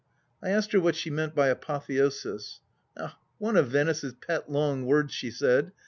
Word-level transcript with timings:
I 0.41 0.49
asked 0.49 0.71
her 0.71 0.79
what 0.79 0.95
she 0.95 1.11
meant 1.11 1.35
by 1.35 1.49
apotheosis." 1.49 2.61
One 3.37 3.55
of 3.55 3.67
Venice's 3.67 4.15
pet 4.15 4.49
long 4.49 4.87
words," 4.87 5.13
she 5.13 5.29
said. 5.29 5.73